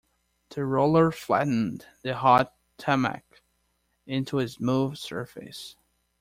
The 0.49 0.65
roller 0.65 1.11
flattened 1.11 1.85
the 2.01 2.15
hot 2.17 2.55
tarmac 2.79 3.43
into 4.07 4.39
a 4.39 4.47
smooth 4.47 4.97
surface. 4.97 5.75